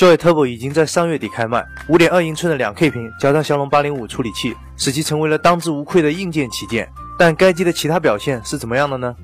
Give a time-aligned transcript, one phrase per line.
[0.00, 6.88] Joy Turbo 已经在上月底开卖，五点二英寸的两 K 屏加上骁龙八零五处理器，使其成为了当之无愧的硬件旗舰。
[7.18, 9.14] 但该机的其他表现是怎么样的呢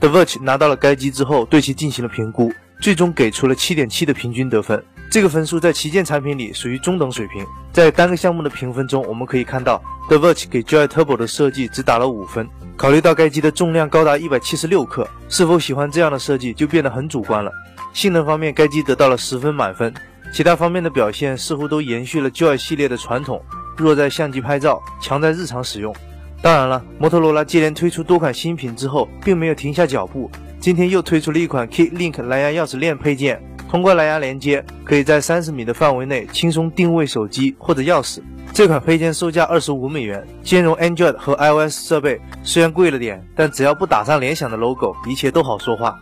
[0.00, 4.84] ？The Verge 拿到了该机之后，对其进行了评估，最终给出了七点七的平均得分。
[5.08, 7.46] 这个分数在旗舰产品里属于中等水平。
[7.72, 12.48] 在单个项目的评分中，我们可以看到 The Verge 给 Joy Turbo 的设计只打了五分。
[12.76, 17.52] 考虑到该机的重量高达一百七十六克，是否喜欢这样的设计就变得很主观了。
[17.92, 19.94] 性能方面，该机得到了十分满分。
[20.34, 23.40] 其他方面的表现似乎都延续了 Joy 系列的传统，
[23.76, 25.94] 弱在相机拍照，强在日常使用。
[26.42, 38.18] 当然了，摩托罗拉接连推出多款新品之后，并没有停下脚步，今天又推出了一款 Key Link 蓝牙钥匙链配件，通过蓝牙连接，可以在三十米的范围内轻松定位手机或者钥匙。
[38.52, 45.96] 这款配件售价二十五美元，兼容 Android 和 iOS 设备，虽然贵了点，但只要不打上联想的 logo，一切都好说话。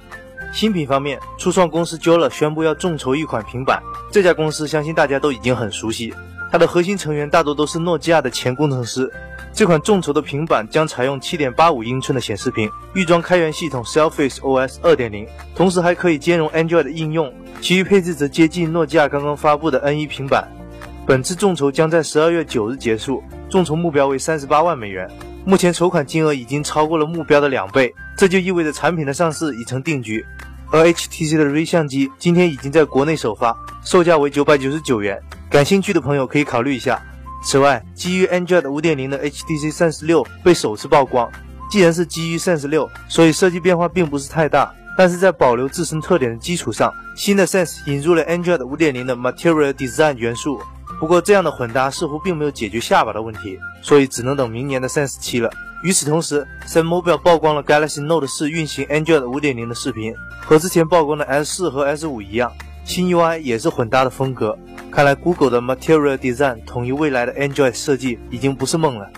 [0.53, 3.83] 新品方面，初创公司 Jola 宣布要众筹一款平板。
[4.11, 6.13] 这家公司相信大家都已经很熟悉，
[6.51, 9.11] 它的核心成员大多都是诺基亚的前工程师。
[9.55, 17.33] 这款众筹的平板将采用7.85英寸的显示屏，预装开源系统 Surface OS 2.0，同时还可以兼容 Android 应用。
[17.61, 20.47] 其余配置则接近诺基亚刚刚发布的 N1 平板。
[21.07, 25.11] 本次众筹将在12月9日结束，众筹目标为38万美元。
[25.45, 30.25] 目前筹款金额已经超过了目标的两倍，这就意味着产品的上市已成定局。
[30.71, 33.55] 而 HTC 的 Ray 相机今天已经在国内首发，
[33.85, 35.21] 售价为九百九十九元，
[35.51, 37.03] 感兴趣的朋友可以考虑一下。
[37.45, 41.29] 此外，基于 Android 5.0的 HTC Sense 6被首次曝光。
[41.69, 50.61] 既然是基于 Sense 6，所以设计变化并不是太大，但是在保留自身特点的基础上，新的 Sense 引入了 Android 5.0的 Material Design 元素。
[51.03, 55.51] 不过，这样的混搭似乎并没有解决下巴的问题，所以只能等明年的 Sense 7了。
[55.83, 60.15] 与此同时，Sam Mobile 曝光了 Galaxy Note 4运行 Android 5.0的视频，
[60.47, 62.53] 和之前曝光的 S4 和 S5 一样，
[62.85, 64.57] 新 UI 也是混搭的风格。
[64.93, 69.11] 看来 Google 的 Material Design 统一未来的 Android 设计已经不是梦了。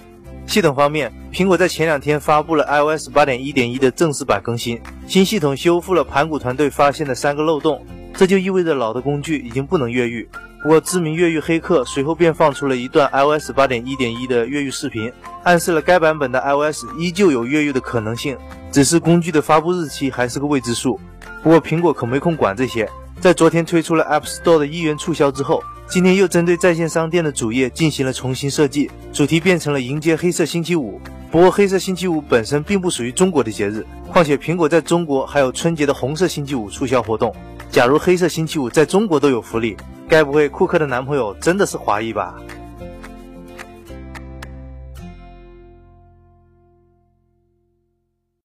[0.47, 10.27] 系统方面，苹果在前两天发布了 iOS 8.1.1的正式版更新，新系统修复了盘古团队发现的三个漏洞，这就意味着老的工具已经不能越狱。
[10.65, 18.35] 不过，知名越狱黑客随后便放出了一段 iOS 8.1.1的越狱视频，暗示了该版本的 iOS 依旧有越狱的可能性，
[18.73, 20.99] 只是工具的发布日期还是个未知数。
[21.43, 22.89] 不过，苹果可没空管这些。
[23.21, 30.99] 在昨天推出了 App Store 的一元促销之后，今天又针对在线商店的主页进行了重新设计，主题变成了迎接黑色星期五。
[31.31, 37.35] 不过，黑色星期五本身并不属于中国的节日，况且苹果在中国还有春节的红色星期五促销活动。
[37.71, 39.77] 假如黑色星期五在中国都有福利，
[40.09, 42.35] 该不会库克的男朋友真的是华裔吧？